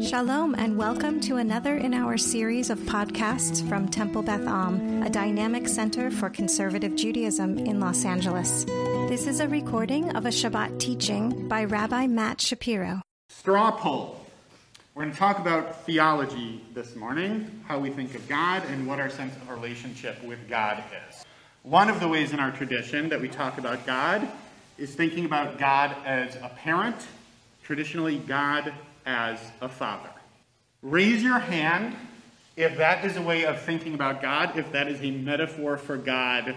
[0.00, 5.10] Shalom, and welcome to another in our series of podcasts from Temple Beth Am, a
[5.10, 8.64] dynamic center for conservative Judaism in Los Angeles.
[9.08, 13.02] This is a recording of a Shabbat teaching by Rabbi Matt Shapiro.
[13.28, 14.24] Straw poll.
[14.94, 19.00] We're going to talk about theology this morning, how we think of God, and what
[19.00, 21.24] our sense of relationship with God is.
[21.64, 24.28] One of the ways in our tradition that we talk about God
[24.78, 26.96] is thinking about God as a parent,
[27.64, 28.72] traditionally, God
[29.08, 30.10] as a father.
[30.82, 31.96] Raise your hand
[32.56, 35.96] if that is a way of thinking about God, if that is a metaphor for
[35.96, 36.54] God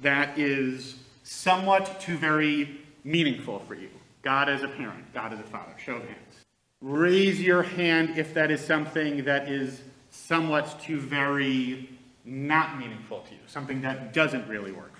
[0.00, 3.88] that is somewhat too very meaningful for you.
[4.22, 5.72] God as a parent, God as a father.
[5.78, 6.44] Show of hands.
[6.80, 11.88] Raise your hand if that is something that is somewhat too very
[12.24, 14.91] not meaningful to you, something that doesn't really work.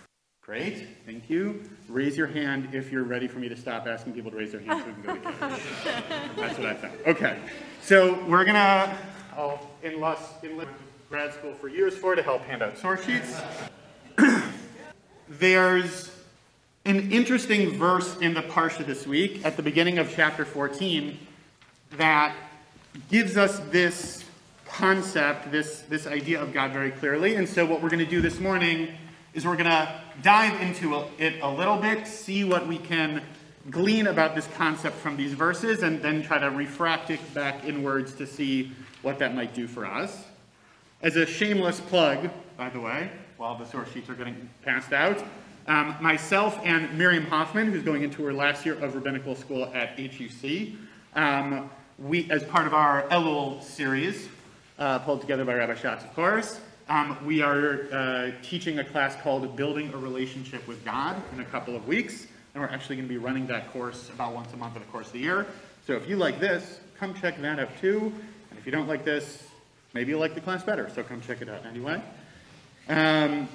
[0.45, 1.63] Great, thank you.
[1.89, 4.61] Raise your hand if you're ready for me to stop asking people to raise their
[4.61, 5.61] hands so we can go to couch.
[6.37, 6.91] That's what I thought.
[7.07, 7.39] Okay,
[7.81, 8.99] so we're gonna,
[9.37, 10.61] oh, in Los, in
[11.09, 13.41] grad school for years for to help hand out source sheets.
[15.29, 16.11] There's
[16.87, 21.19] an interesting verse in the Parsha this week at the beginning of chapter 14
[21.93, 22.35] that
[23.09, 24.25] gives us this
[24.67, 27.37] concept, this, this idea of God very clearly.
[27.37, 28.89] And so, what we're going to do this morning
[29.35, 33.23] is we're going to dive into it a little bit, see what we can
[33.71, 38.15] glean about this concept from these verses, and then try to refract it back inwards
[38.15, 38.73] to see
[39.03, 40.25] what that might do for us.
[41.01, 45.23] As a shameless plug, by the way, while the source sheets are getting passed out,
[45.67, 49.99] um, myself and Miriam Hoffman, who's going into her last year of rabbinical school at
[49.99, 50.75] HUC,
[51.15, 54.29] um, we, as part of our Elul series,
[54.79, 59.17] uh, pulled together by Rabbi Schatz, of course, um, we are uh, teaching a class
[59.23, 63.09] called Building a Relationship with God in a couple of weeks, and we're actually going
[63.09, 65.47] to be running that course about once a month in the course of the year.
[65.87, 68.13] So if you like this, come check that out too.
[68.51, 69.43] And if you don't like this,
[69.95, 72.03] maybe you'll like the class better, so come check it out anyway.
[72.89, 73.49] Um,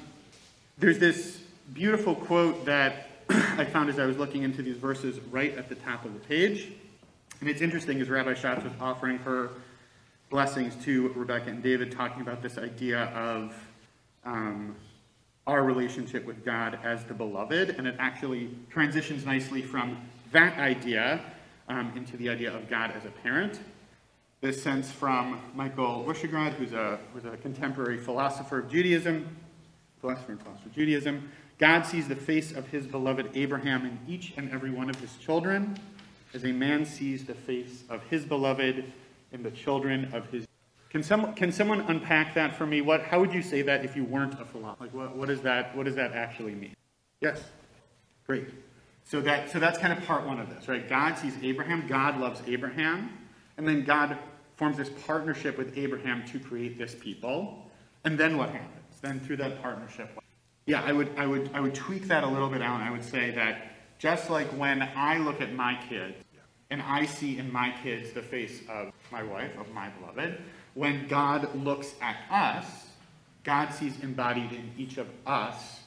[0.78, 1.42] there's this
[1.73, 5.76] beautiful quote that I found as I was looking into these verses right at the
[5.76, 6.71] top of the page.
[7.42, 9.49] And it's interesting as Rabbi Schatz was offering her
[10.30, 13.55] blessings to Rebecca and David, talking about this idea of
[14.26, 14.76] um,
[15.45, 19.98] our relationship with God as the beloved, and it actually transitions nicely from
[20.33, 21.21] that idea
[21.70, 23.61] um, into the idea of God as a parent.
[24.42, 29.36] This sense from Michael Wyschogrod, who's a, who's a contemporary philosopher of Judaism,
[30.02, 31.32] philosopher and philosopher of Judaism.
[31.58, 35.15] God sees the face of his beloved Abraham in each and every one of his
[35.15, 35.80] children,
[36.33, 38.83] as a man sees the face of his beloved
[39.37, 40.48] in the children of his.
[40.89, 42.81] Can, some, can someone unpack that for me?
[42.81, 44.86] What, how would you say that if you weren't a philosopher?
[44.86, 46.75] Like, what, what, is that, what does that actually mean?
[47.21, 47.43] Yes?
[48.26, 48.47] Great.
[49.03, 50.87] So, that, so that's kind of part one of this, right?
[50.87, 53.11] God sees Abraham, God loves Abraham,
[53.58, 54.17] and then God
[54.55, 57.70] forms this partnership with Abraham to create this people.
[58.03, 58.73] And then what happens?
[59.02, 60.09] Then through that partnership,
[60.65, 62.81] yeah, I would, I would, I would tweak that a little bit out.
[62.81, 66.23] And I would say that just like when I look at my kids,
[66.70, 70.38] and I see in my kids the face of my wife, of my beloved.
[70.73, 72.88] When God looks at us,
[73.44, 75.80] God sees embodied in each of us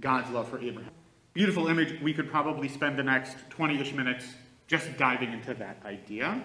[0.00, 0.92] God's love for Abraham.
[1.32, 2.00] Beautiful image.
[2.02, 4.26] We could probably spend the next 20 ish minutes
[4.66, 6.42] just diving into that idea.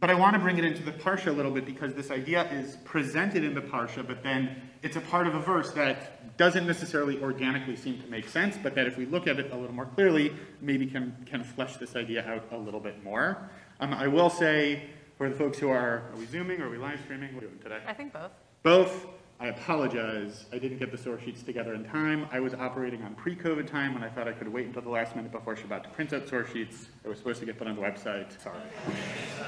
[0.00, 2.50] But I want to bring it into the Parsha a little bit because this idea
[2.50, 6.66] is presented in the Parsha, but then it's a part of a verse that doesn't
[6.66, 9.74] necessarily organically seem to make sense, but that if we look at it a little
[9.74, 13.50] more clearly, maybe can, can flesh this idea out a little bit more.
[13.78, 16.62] Um, I will say, for the folks who are, are we Zooming?
[16.62, 17.34] Or are we live streaming?
[17.34, 17.80] What are we doing today?
[17.86, 18.30] I think both.
[18.62, 19.06] Both.
[19.40, 20.44] I apologize.
[20.52, 22.28] I didn't get the source sheets together in time.
[22.30, 25.16] I was operating on pre-COVID time when I thought I could wait until the last
[25.16, 26.88] minute before Shabbat to print out source sheets.
[27.02, 28.38] It was supposed to get put on the website.
[28.42, 28.60] Sorry.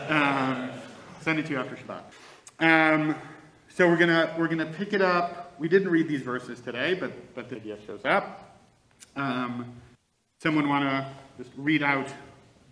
[0.09, 0.71] Um,
[1.21, 2.05] send it to you after Shabbat.
[2.59, 3.15] Um,
[3.69, 5.55] so we're gonna we're gonna pick it up.
[5.59, 8.59] We didn't read these verses today, but but the idea shows up.
[9.15, 9.75] Um,
[10.39, 12.09] someone want to just read out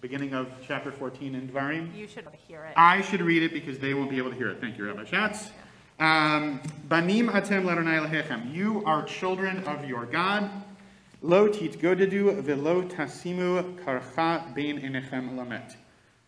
[0.01, 1.95] beginning of chapter 14 in Dvarim?
[1.95, 2.73] You should hear it.
[2.77, 4.59] I should read it because they won't be able to hear it.
[4.59, 5.49] Thank you, Rabbi Schatz.
[5.49, 5.53] Um,
[6.01, 8.55] Um, Banim atem.
[8.55, 10.51] You are children of your God.
[11.21, 15.77] Lo titgodedu velo tasimu karcha bein enechem lamet.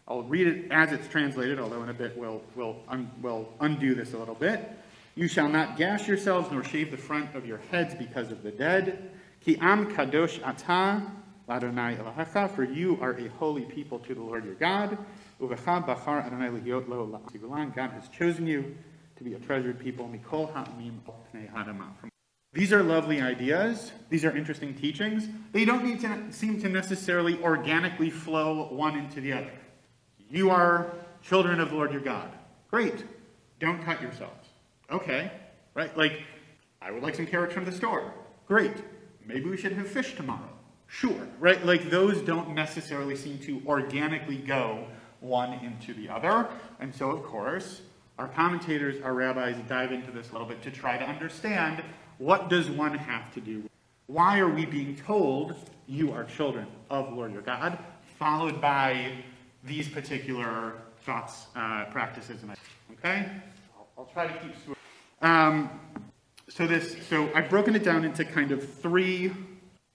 [0.07, 3.95] I'll read it as it's translated, although in a bit we'll, we'll, un, we'll undo
[3.95, 4.61] this a little bit.
[5.15, 8.51] You shall not gash yourselves nor shave the front of your heads because of the
[8.51, 9.11] dead.
[9.43, 11.03] Ki am kadosh ata
[11.49, 14.99] l'Adonai Elohecha, for you are a holy people to the Lord your God.
[15.41, 17.71] Uvecha bachar Adonai.
[17.75, 18.77] God has chosen you
[19.23, 20.11] to be a treasured people.
[22.53, 23.93] These are lovely ideas.
[24.11, 25.29] These are interesting teachings.
[25.53, 29.53] They don't need to seem to necessarily organically flow one into the other.
[30.29, 30.93] You are
[31.23, 32.31] children of the Lord your God.
[32.71, 33.05] Great.
[33.61, 34.49] Don't cut yourselves.
[34.91, 35.31] Okay.
[35.75, 35.97] Right?
[35.97, 36.23] Like,
[36.81, 38.13] I would like some carrots from the store.
[38.47, 38.75] Great.
[39.25, 40.49] Maybe we should have fish tomorrow.
[40.89, 41.29] Sure.
[41.39, 41.65] Right?
[41.65, 44.87] Like, those don't necessarily seem to organically go
[45.21, 46.49] one into the other.
[46.81, 47.83] And so, of course,
[48.23, 51.83] our commentators, our rabbis dive into this a little bit to try to understand
[52.19, 53.69] what does one have to do?
[54.07, 55.57] Why are we being told
[55.89, 57.77] you are children of Lord your God,
[58.21, 59.11] followed by
[59.65, 62.53] these particular thoughts, uh, practices, and
[62.93, 63.27] okay?
[63.77, 64.77] I'll, I'll, try to keep.
[65.21, 65.69] Um,
[66.49, 69.33] so this, so I've broken it down into kind of three.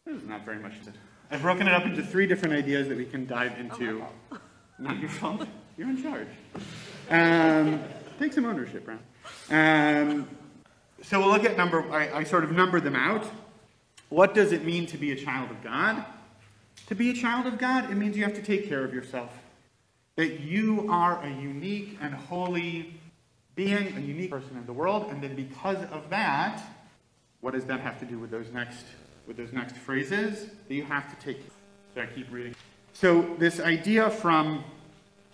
[0.05, 0.83] There's not very much.
[0.83, 0.91] To
[1.31, 4.03] I've broken it up into three different ideas that we can dive into.
[4.33, 4.37] Oh
[4.79, 5.47] not your fault.
[5.77, 6.27] You're in charge.
[7.09, 7.79] Um,
[8.17, 8.99] take some ownership, Brown.
[9.49, 10.27] Um,
[11.03, 11.89] so we'll look at number.
[11.91, 13.25] I, I sort of numbered them out.
[14.09, 16.05] What does it mean to be a child of God?
[16.87, 19.31] To be a child of God, it means you have to take care of yourself.
[20.15, 22.93] That you are a unique and holy
[23.55, 26.61] being, a unique person in the world, and then because of that,
[27.41, 28.85] what does that have to do with those next
[29.27, 30.47] with those next phrases?
[30.67, 31.41] That you have to take.
[31.93, 32.55] So I keep reading.
[32.93, 34.63] So this idea from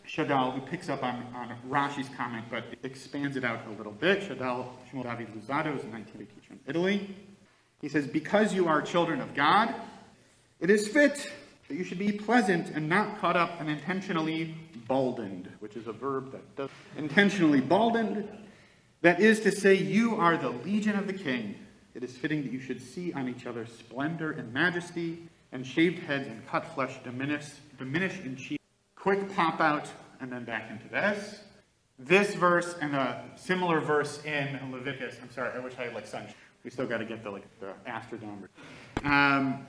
[0.07, 4.21] Shadal, who picks up on, on Rashi's comment, but expands it out a little bit.
[4.21, 7.15] Shadal Shmuel David Luzzatto is a 19th century teacher in Italy.
[7.81, 9.73] He says, Because you are children of God,
[10.59, 11.31] it is fit
[11.67, 14.55] that you should be pleasant and not caught up and intentionally
[14.87, 18.27] baldened, which is a verb that does intentionally baldened.
[19.01, 21.55] That is to say, you are the legion of the king.
[21.93, 25.99] It is fitting that you should see on each other splendor and majesty, and shaved
[25.99, 27.45] heads and cut flesh diminish,
[27.77, 28.59] diminish in cheek.
[29.03, 29.89] Quick pop out,
[30.21, 31.41] and then back into this.
[31.99, 35.17] This verse and a similar verse in Leviticus.
[35.21, 36.33] I'm sorry, I wish I had like sunshine.
[36.63, 38.47] We still got to get the like the astrodome.
[39.03, 39.67] Um,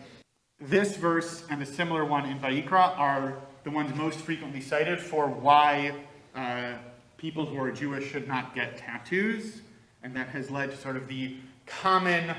[0.60, 5.26] this verse and a similar one in Vayikra are the ones most frequently cited for
[5.26, 5.92] why
[6.37, 6.75] uh,
[7.16, 9.62] people who are Jewish should not get tattoos,
[10.04, 12.37] and that has led to sort of the common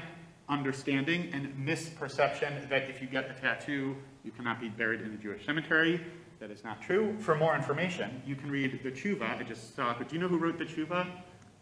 [0.47, 5.17] understanding and misperception that if you get a tattoo, you cannot be buried in a
[5.17, 5.99] Jewish cemetery.
[6.39, 7.15] That is not true.
[7.19, 9.39] For more information, you can read the Tshuva.
[9.39, 11.07] I just saw it, do you know who wrote the Tshuva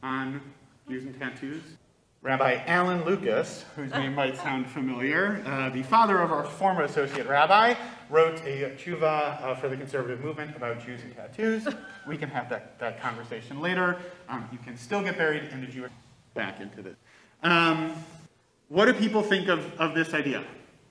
[0.02, 0.42] on
[0.90, 1.62] Jews and tattoos?
[2.24, 7.28] Rabbi Alan Lucas, whose name might sound familiar, uh, the father of our former associate
[7.28, 7.74] rabbi,
[8.10, 11.68] wrote a tshuva uh, for the conservative movement about Jews and tattoos.
[12.08, 13.98] We can have that, that conversation later.
[14.30, 15.92] Um, you can still get buried in the Jewish.
[16.34, 16.96] Back into this.
[17.44, 17.94] Um,
[18.70, 20.44] what do people think of, of this idea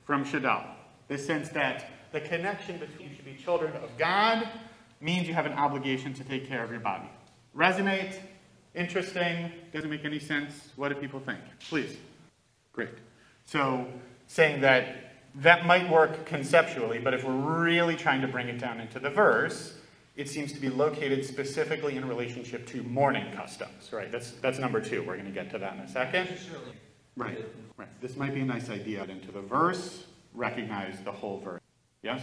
[0.04, 0.66] from Shadal?
[1.08, 4.48] The sense that the connection between children of God
[5.00, 7.08] means you have an obligation to take care of your body.
[7.56, 8.14] Resonate?
[8.74, 9.52] Interesting?
[9.72, 10.70] Doesn't make any sense?
[10.76, 11.40] What do people think?
[11.68, 11.96] Please.
[12.72, 12.90] Great.
[13.44, 13.86] So,
[14.28, 18.80] saying that that might work conceptually, but if we're really trying to bring it down
[18.80, 19.74] into the verse,
[20.16, 24.12] it seems to be located specifically in relationship to mourning customs, right?
[24.12, 25.02] That's, that's number two.
[25.02, 26.28] We're going to get to that in a second.
[27.16, 27.44] Right,
[27.76, 27.88] right.
[28.00, 30.04] This might be a nice idea into the verse,
[30.34, 31.60] recognize the whole verse.
[32.02, 32.22] Yes?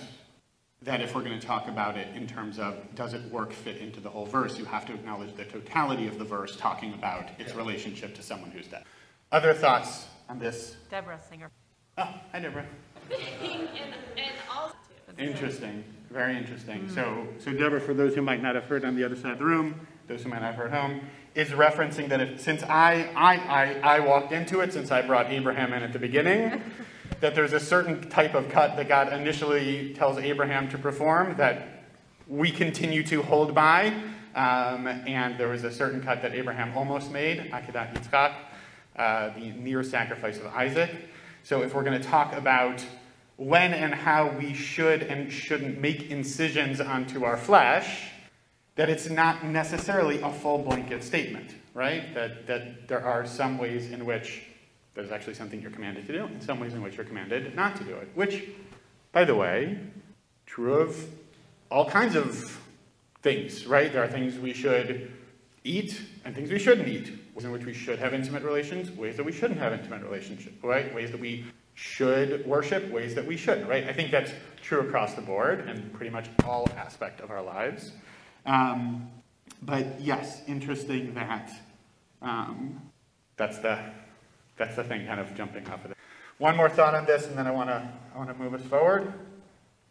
[0.81, 3.77] That if we're going to talk about it in terms of does it work fit
[3.77, 7.29] into the whole verse, you have to acknowledge the totality of the verse talking about
[7.37, 8.83] its relationship to someone who's dead.
[9.31, 10.77] Other thoughts on this?
[10.89, 11.51] Deborah Singer.
[11.97, 12.65] Oh, hi, Deborah.
[13.11, 13.69] and,
[14.17, 14.75] and also,
[15.17, 16.87] interesting, very interesting.
[16.87, 16.95] Mm.
[16.95, 19.39] So, so Deborah, for those who might not have heard on the other side of
[19.39, 21.01] the room, those who might not have heard home,
[21.35, 25.29] is referencing that if, since I, I, I, I walked into it, since I brought
[25.29, 26.63] Abraham in at the beginning,
[27.19, 31.85] that there's a certain type of cut that God initially tells Abraham to perform that
[32.27, 33.87] we continue to hold by.
[34.35, 38.33] Um, and there was a certain cut that Abraham almost made, Akedat Yitzchak,
[38.95, 40.91] uh, the near sacrifice of Isaac.
[41.43, 42.85] So if we're going to talk about
[43.37, 48.09] when and how we should and shouldn't make incisions onto our flesh,
[48.75, 52.13] that it's not necessarily a full blanket statement, right?
[52.13, 54.43] That, that there are some ways in which
[54.99, 57.75] there's actually something you're commanded to do, and some ways in which you're commanded not
[57.77, 58.09] to do it.
[58.15, 58.49] Which,
[59.11, 59.79] by the way,
[60.45, 61.05] true of
[61.71, 62.59] all kinds of
[63.21, 63.91] things, right?
[63.91, 65.11] There are things we should
[65.63, 67.17] eat and things we shouldn't eat.
[67.33, 70.53] Ways in which we should have intimate relations, ways that we shouldn't have intimate relationship,
[70.63, 70.93] right?
[70.93, 73.85] Ways that we should worship, ways that we shouldn't, right?
[73.87, 77.93] I think that's true across the board and pretty much all aspect of our lives.
[78.45, 79.09] Um,
[79.61, 81.51] but yes, interesting that
[82.21, 82.81] um,
[83.37, 83.79] that's the
[84.59, 85.97] that's the thing kind of jumping off of it.
[86.37, 88.61] One more thought on this, and then I want to I want to move us
[88.61, 89.11] forward.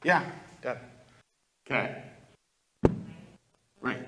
[0.05, 0.25] Yeah,
[0.63, 0.79] Deb.
[1.67, 2.03] Okay.
[3.81, 4.07] Right.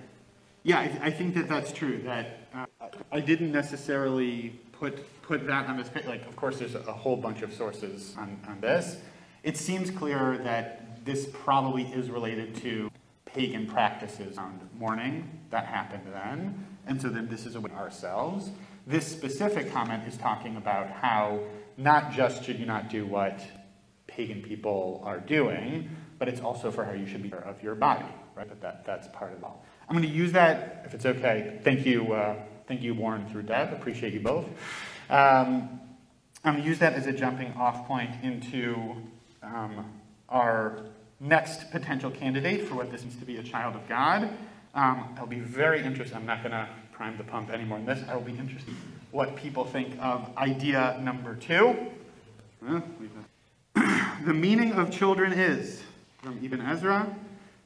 [0.63, 2.01] Yeah, I, I, think that that's true.
[2.05, 2.67] That uh,
[3.11, 6.07] I didn't necessarily put put that on this page.
[6.07, 8.99] Like, of course, there's a whole bunch of sources on, on this.
[9.43, 12.91] It seems clear that this probably is related to
[13.25, 16.67] pagan practices around mourning that happened then.
[16.87, 18.51] And so then this is about ourselves.
[18.87, 21.41] This specific comment is talking about how
[21.77, 23.41] not just should you not do what
[24.07, 28.05] pagan people are doing, but it's also for how you should be of your body,
[28.35, 28.49] right?
[28.49, 29.65] But that, that's part of all.
[29.89, 31.59] I'm going to use that, if it's okay.
[31.63, 32.37] Thank you, uh,
[32.69, 33.73] thank you, Warren through Deb.
[33.73, 34.47] Appreciate you both.
[35.09, 35.81] Um,
[36.45, 38.97] I'm going to use that as a jumping off point into
[39.43, 39.93] um,
[40.29, 40.87] our
[41.21, 44.31] next potential candidate for what this means to be a child of God.
[44.75, 46.17] Um, I'll be very interested.
[46.17, 46.69] I'm not going to
[47.01, 48.07] prime the pump anymore in this.
[48.11, 48.75] I will be interested
[49.11, 51.75] what people think of idea number two.
[53.75, 55.83] the meaning of children is,
[56.23, 57.17] from Ibn Ezra,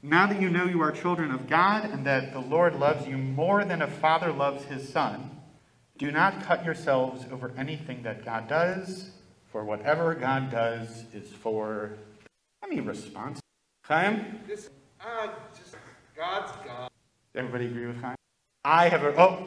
[0.04, 3.18] now that you know you are children of God and that the Lord loves you
[3.18, 5.40] more than a father loves his son,
[5.98, 9.10] do not cut yourselves over anything that God does,
[9.50, 11.94] for whatever God does is for
[12.62, 13.40] any response.
[13.82, 14.38] Chaim?
[14.46, 15.26] This, uh,
[15.58, 15.74] just,
[16.16, 16.88] God's God.
[17.34, 18.14] Everybody agree with Chaim?
[18.64, 19.46] I have a, oh,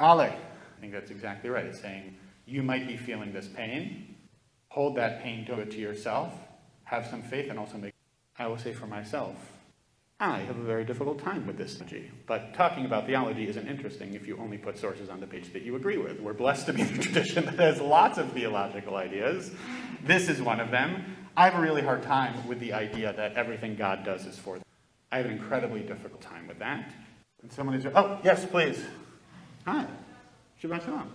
[0.00, 0.20] Ale.
[0.20, 0.36] I
[0.80, 1.64] think that's exactly right.
[1.66, 4.16] It's saying you might be feeling this pain.
[4.70, 6.32] Hold that pain, to, it to yourself.
[6.84, 7.94] Have some faith and also make,
[8.38, 9.36] I will say for myself,
[10.20, 12.10] ah, I have a very difficult time with this theology.
[12.26, 15.62] But talking about theology isn't interesting if you only put sources on the page that
[15.62, 16.20] you agree with.
[16.20, 19.52] We're blessed to be in a tradition that has lots of theological ideas.
[20.04, 21.16] This is one of them.
[21.36, 24.54] I have a really hard time with the idea that everything God does is for
[24.56, 24.64] them.
[25.12, 26.92] I have an incredibly difficult time with that.
[27.42, 28.84] And someone is, oh, yes, please.
[29.64, 29.86] Hi.
[30.62, 31.12] Shabbat Shalom.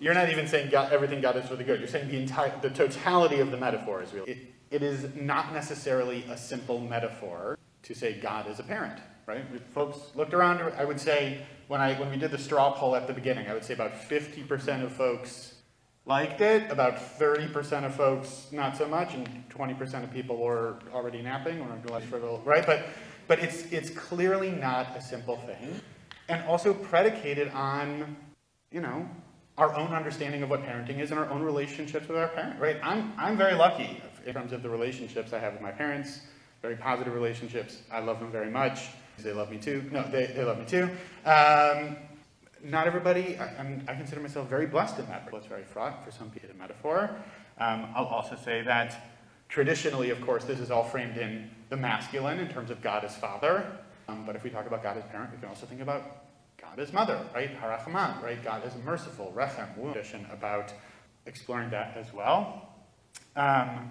[0.00, 1.78] You're not even saying God, everything God is for the good.
[1.78, 4.24] You're saying the entire, the totality of the metaphor is real.
[4.24, 4.38] It,
[4.70, 9.44] it is not necessarily a simple metaphor to say God is a parent, right?
[9.54, 12.96] If folks looked around, I would say when I when we did the straw poll
[12.96, 15.54] at the beginning, I would say about 50% of folks
[16.04, 21.22] liked it, about 30% of folks not so much, and 20% of people were already
[21.22, 22.66] napping or less frivolous, right?
[22.66, 22.86] But
[23.28, 25.80] but it's it's clearly not a simple thing,
[26.28, 28.16] and also predicated on,
[28.72, 29.08] you know,
[29.56, 32.78] our own understanding of what parenting is and our own relationships with our parents, right?
[32.82, 36.22] I'm I'm very lucky in terms of the relationships I have with my parents
[36.62, 37.78] very positive relationships.
[37.90, 38.88] I love them very much.
[39.18, 39.88] They love me too.
[39.92, 40.84] No, they, they love me too.
[41.24, 41.96] Um,
[42.64, 45.28] not everybody, I, I, consider myself very blessed in that.
[45.32, 47.10] It's very fraught for some people, a metaphor.
[47.58, 49.17] Um, I'll also say that
[49.48, 53.16] traditionally, of course, this is all framed in the masculine in terms of God as
[53.16, 53.66] father.
[54.08, 56.24] Um, but if we talk about God as parent, we can also think about
[56.60, 57.50] God as mother, right?
[57.60, 58.42] Harachaman, right?
[58.42, 60.72] God as merciful, rechem, tradition about
[61.26, 62.68] exploring that as well.
[63.36, 63.90] Um,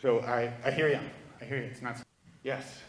[0.00, 0.98] so I, I hear you.
[1.40, 1.64] I hear you.
[1.64, 1.98] It's not.
[2.42, 2.80] Yes.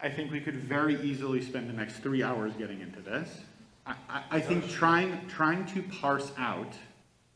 [0.00, 3.40] I think we could very easily spend the next three hours getting into this.
[3.86, 6.74] I, I, I think trying trying to parse out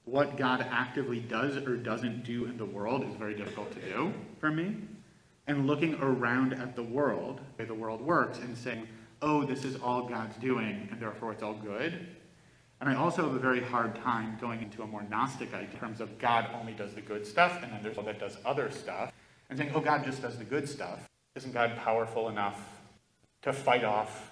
[0.07, 4.15] what God actively does or doesn't do in the world is very difficult to do
[4.41, 4.77] for me.
[5.49, 8.89] And looking around at the world, the way the world works, and saying,
[9.21, 12.07] oh, this is all God's doing, and therefore it's all good.
[12.81, 15.79] And I also have a very hard time going into a more Gnostic idea in
[15.79, 18.71] terms of God only does the good stuff, and then there's all that does other
[18.71, 19.13] stuff
[19.49, 21.01] and saying, oh, God just does the good stuff.
[21.35, 22.61] Isn't God powerful enough
[23.43, 24.31] to fight off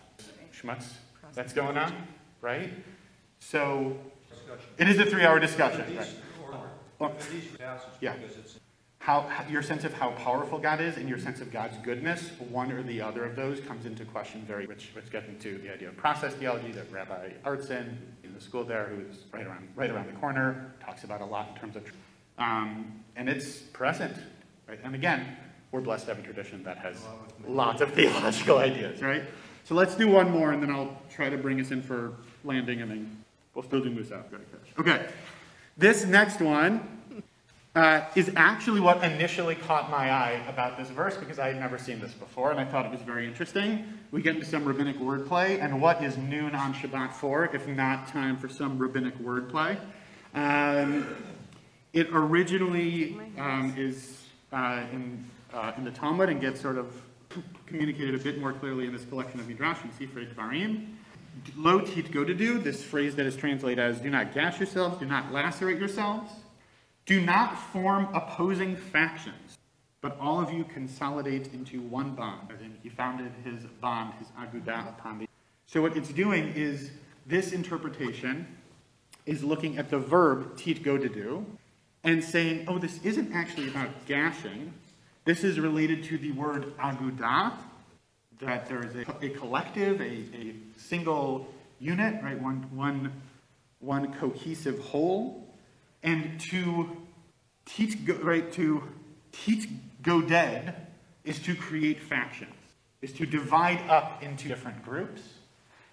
[0.52, 0.94] schmutz
[1.32, 1.94] that's going on?
[2.40, 2.72] Right?
[3.38, 3.96] So
[4.78, 5.84] it is a three hour discussion.
[5.96, 6.08] Right?
[6.98, 7.12] Well,
[8.00, 8.14] yeah.
[8.98, 12.30] How, how, your sense of how powerful God is and your sense of God's goodness,
[12.48, 15.70] one or the other of those comes into question very, which, which gets into the
[15.70, 19.90] idea of process theology that Rabbi Artson in the school there, who's right around, right
[19.90, 21.84] around the corner, talks about a lot in terms of,
[22.38, 24.16] um, and it's present
[24.68, 24.78] Right?
[24.82, 25.36] And again,
[25.72, 26.96] we're blessed to have a tradition that has
[27.46, 29.22] lots of theological ideas, right?
[29.64, 32.12] So let's do one more, and then I'll try to bring us in for
[32.44, 34.24] landing, and then we'll still do Musaf.
[34.78, 35.06] Okay.
[35.76, 37.02] This next one
[37.74, 41.78] uh, is actually what initially caught my eye about this verse because I had never
[41.78, 43.84] seen this before, and I thought it was very interesting.
[44.12, 48.06] We get into some rabbinic wordplay, and what is noon on Shabbat for, if not
[48.06, 49.76] time for some rabbinic wordplay?
[50.34, 51.06] Um,
[51.92, 56.94] it originally um, is uh, in, uh, in the Talmud and gets sort of
[57.66, 60.94] communicated a bit more clearly in this collection of Midrashim, Sifrei Dvarim.
[61.56, 65.78] Lo titgodedu, this phrase that is translated as do not gash yourselves, do not lacerate
[65.78, 66.30] yourselves,
[67.06, 69.58] do not form opposing factions,
[70.00, 72.48] but all of you consolidate into one bond.
[72.52, 75.28] As in, he founded his bond, his agudah upon the.
[75.66, 76.90] So what it's doing is
[77.26, 78.46] this interpretation
[79.26, 81.44] is looking at the verb tit go to do,
[82.04, 84.72] and saying, oh, this isn't actually about gashing.
[85.24, 87.54] This is related to the word agudah,
[88.40, 92.40] that there is a, a collective, a, a single unit, right?
[92.40, 93.12] One, one,
[93.80, 95.46] one cohesive whole.
[96.02, 96.96] And to
[97.64, 98.82] teach, right, to
[99.32, 99.68] teach
[100.02, 100.86] go dead
[101.24, 102.54] is to create factions,
[103.00, 105.22] is to divide up into different groups.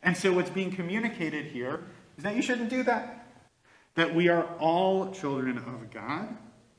[0.03, 1.81] And so what's being communicated here
[2.17, 3.27] is that you shouldn't do that.
[3.95, 6.35] That we are all children of God.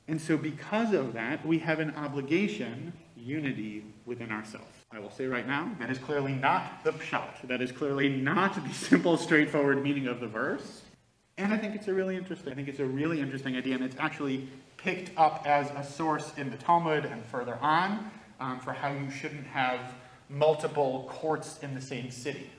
[0.08, 4.81] And so because of that, we have an obligation, unity within ourselves.
[4.94, 7.48] I will say right now, that is clearly not the pshat.
[7.48, 10.82] That is clearly not the simple, straightforward meaning of the verse.
[11.38, 13.82] And I think it's a really interesting, I think it's a really interesting idea, and
[13.82, 18.74] it's actually picked up as a source in the Talmud and further on um, for
[18.74, 19.80] how you shouldn't have
[20.28, 22.50] multiple courts in the same city.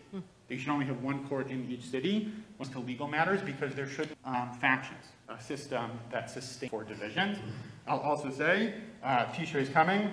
[0.50, 3.88] You should only have one court in each city when to legal matters because there
[3.88, 7.38] should um, factions, a system that sustains for divisions.
[7.88, 10.12] I'll also say, uh, Tisha is coming.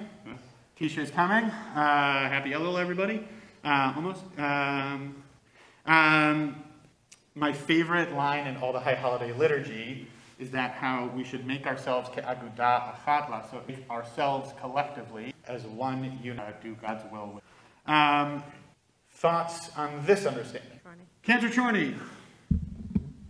[0.81, 1.45] Tisha is coming.
[1.45, 3.23] Uh, happy Elul, everybody.
[3.63, 4.23] Uh, almost.
[4.39, 5.23] Um,
[5.85, 6.57] um,
[7.35, 10.09] my favorite line in all the high holiday liturgy
[10.39, 13.61] is that how we should make ourselves ke'aguda achat so
[13.91, 17.43] ourselves collectively as one unit do God's will.
[17.87, 18.43] Um,
[19.13, 20.81] thoughts on this understanding?
[21.23, 21.95] Cantor Chorney.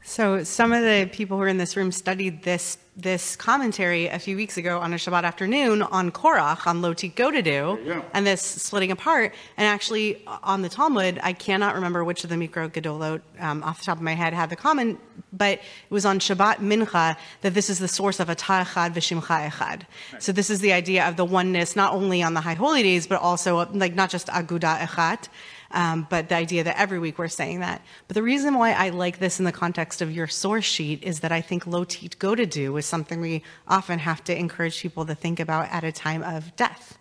[0.05, 4.19] So some of the people who are in this room studied this this commentary a
[4.19, 8.91] few weeks ago on a Shabbat afternoon on Korach, on Lo titgodedu, and this splitting
[8.91, 9.35] apart.
[9.57, 13.79] And actually, on the Talmud, I cannot remember which of the Mikraot Gedolot um, off
[13.79, 15.01] the top of my head had the comment,
[15.33, 19.51] but it was on Shabbat Mincha that this is the source of a Echad v'Shimcha
[19.51, 19.83] Echad.
[20.19, 23.07] So this is the idea of the oneness, not only on the High Holy Days,
[23.07, 25.29] but also like not just Aguda Echat.
[25.73, 27.83] Um, but the idea that every week we're saying that.
[28.09, 31.21] But the reason why I like this in the context of your source sheet is
[31.21, 35.39] that I think lo titgodedu is something we often have to encourage people to think
[35.39, 36.99] about at a time of death.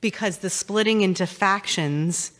[0.00, 2.32] Because the splitting into factions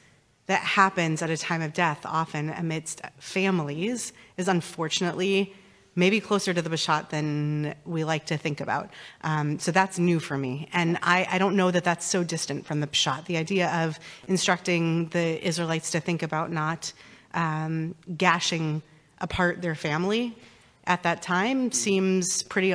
[0.46, 5.52] that happens at a time of death, often amidst families, is unfortunately
[5.96, 8.90] maybe closer to the Pshat than we like to think about.
[9.22, 10.68] Um, so that's new for me.
[10.72, 13.24] And I, I, don't know that that's so distant from the Pshat.
[13.24, 13.98] The idea of
[14.28, 16.92] instructing the Israelites to think about not
[17.32, 18.82] um, gashing
[19.20, 20.36] apart their family
[20.84, 22.74] at that time seems pretty,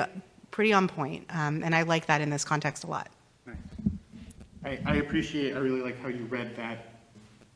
[0.50, 1.26] pretty on point.
[1.30, 3.10] Um, and I like that in this context a lot.
[3.46, 3.56] Nice.
[4.66, 6.91] I, I appreciate, I really like how you read that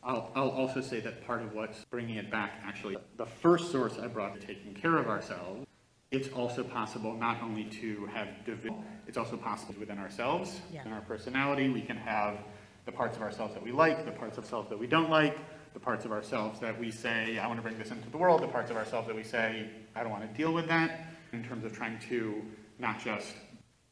[0.05, 3.97] I'll, I'll, also say that part of what's bringing it back, actually, the first source
[3.97, 5.65] I brought to taking care of ourselves,
[6.11, 10.85] it's also possible not only to have division, it's also possible within ourselves, yeah.
[10.85, 12.37] in our personality, we can have
[12.85, 15.39] the parts of ourselves that we like, the parts of ourselves that we don't like,
[15.73, 18.43] the parts of ourselves that we say, I want to bring this into the world,
[18.43, 21.43] the parts of ourselves that we say, I don't want to deal with that, in
[21.43, 22.43] terms of trying to
[22.77, 23.33] not just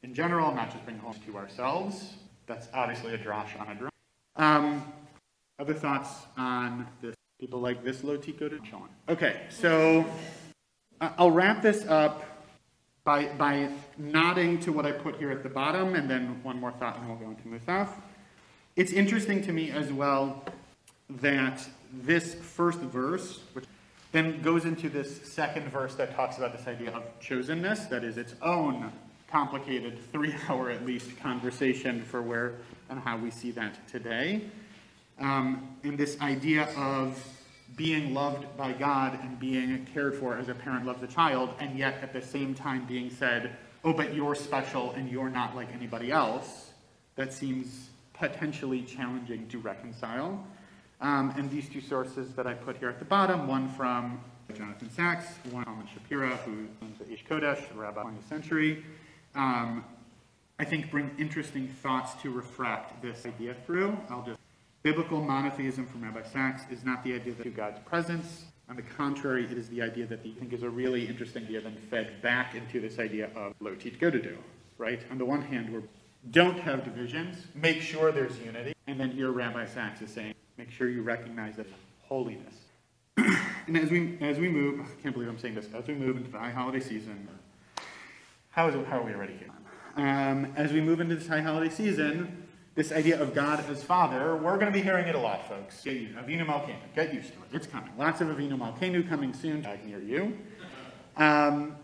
[0.03, 2.13] in general, not just bring home to ourselves.
[2.45, 3.89] That's obviously a drosh on a drum.
[4.35, 4.93] Um,
[5.63, 7.15] other thoughts on this?
[7.39, 8.89] People like this low tico to Sean.
[9.07, 10.05] Okay, so
[10.99, 12.25] uh, I'll wrap this up
[13.05, 16.73] by, by nodding to what I put here at the bottom, and then one more
[16.73, 17.87] thought, and we'll go into Musaf.
[18.75, 20.43] It's interesting to me as well
[21.09, 23.65] that this first verse, which
[24.11, 28.17] then goes into this second verse that talks about this idea of chosenness, that is
[28.17, 28.91] its own
[29.29, 32.55] complicated three hour at least conversation for where
[32.89, 34.41] and how we see that today
[35.23, 37.17] um, and this idea of
[37.75, 41.77] being loved by God and being cared for as a parent loves a child, and
[41.77, 45.73] yet at the same time being said, oh, but you're special and you're not like
[45.73, 46.71] anybody else,
[47.15, 50.45] that seems potentially challenging to reconcile.
[51.01, 54.19] Um, and these two sources that I put here at the bottom, one from
[54.53, 58.85] Jonathan Sacks, one from Shapira, who owns the Aish Kodesh, rabbi 20th century,
[59.35, 59.83] um,
[60.59, 63.97] I think bring interesting thoughts to refract this idea through.
[64.09, 64.42] I'll just
[64.83, 68.43] Biblical monotheism from Rabbi Sacks is not the idea that God's presence.
[68.69, 71.45] On the contrary, it is the idea that the, I think is a really interesting
[71.45, 74.35] idea then fed back into this idea of lo titgodedu,
[74.77, 74.99] right?
[75.09, 75.79] On the one hand, we
[76.31, 80.69] don't have divisions, make sure there's unity, and then here Rabbi Sacks is saying, make
[80.69, 81.67] sure you recognize that
[82.01, 82.55] holiness.
[83.17, 86.17] and as we as we move, I can't believe I'm saying this, as we move
[86.17, 87.25] into the high holiday season,
[88.49, 89.49] how is it, how are we already here?
[89.95, 92.42] Um, as we move into this high holiday season,
[92.75, 95.83] this idea of God as Father, we're going to be hearing it a lot, folks.
[95.83, 96.75] Get used, Avinu Malkeinu.
[96.95, 97.49] Get used to it.
[97.53, 97.91] It's coming.
[97.97, 100.37] Lots of Avinu Malkeinu coming soon, back near you.
[101.17, 101.75] Um,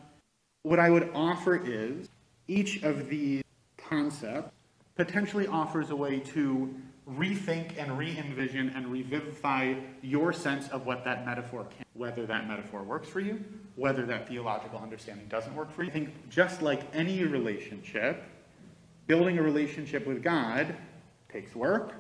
[0.64, 2.10] what I would offer is
[2.48, 3.44] each of these
[3.78, 4.52] concepts
[4.96, 6.74] potentially offers a way to
[7.08, 12.84] rethink and re-envision and revivify your sense of what that metaphor can, whether that metaphor
[12.84, 13.44] works for you,
[13.76, 15.90] whether that theological understanding doesn't work for you.
[15.90, 18.24] I think just like any relationship,
[19.10, 20.76] Building a relationship with God
[21.34, 21.96] takes work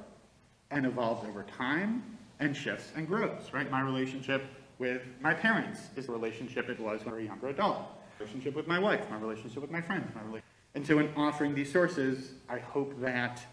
[0.69, 2.03] and evolves over time
[2.39, 3.71] and shifts and grows, right?
[3.71, 4.43] My relationship
[4.77, 7.81] with my parents is the relationship it was when I was a younger adult.
[8.19, 10.45] Relationship with my wife, my relationship with my friends, my relationship.
[10.75, 13.43] And so in offering these sources, I hope that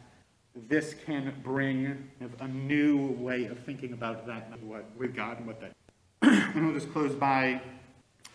[0.68, 5.46] this can bring a new way of thinking about that, and what with God and
[5.46, 5.72] what that.
[6.54, 7.62] and we'll just close by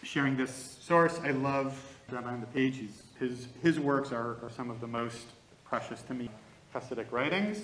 [0.02, 1.20] sharing this source.
[1.24, 1.80] I love
[2.10, 2.78] Rabbi on the page.
[2.78, 5.28] He's, his his works are, are some of the most
[5.64, 6.30] precious to me
[6.74, 7.62] Hasidic writings.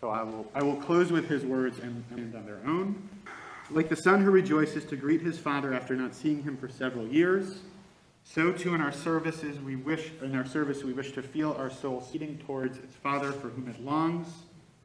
[0.00, 3.08] So I will I will close with his words and, and on their own.
[3.70, 7.06] Like the son who rejoices to greet his father after not seeing him for several
[7.06, 7.60] years,
[8.24, 11.70] so too in our services we wish in our service we wish to feel our
[11.70, 14.28] soul seeding towards its Father for whom it longs,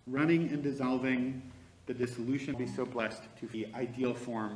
[0.08, 1.42] running and dissolving
[1.86, 4.56] the dissolution be so blessed to the ideal form.